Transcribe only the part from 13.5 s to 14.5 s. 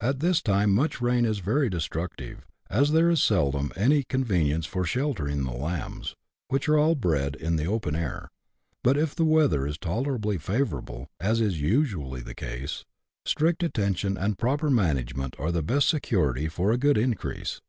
attention and